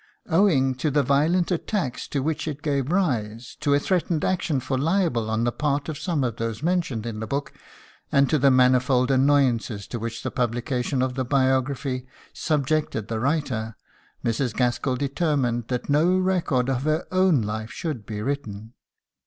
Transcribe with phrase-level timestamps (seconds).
[0.29, 4.75] Owing to the violent attacks to which it gave rise, to a threatened action for
[4.75, 7.53] libel on the part of some of those mentioned in the book,
[8.11, 13.75] and to the manifold annoyances to which the publication of the Biography subjected the writer,
[14.25, 14.55] Mrs.
[14.55, 18.73] Gaskell determined that no record of her own life should be written.